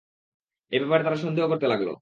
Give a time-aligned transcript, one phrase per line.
[0.71, 1.89] এ ব্যাপারে তারা সন্দেহ করতে লাগল।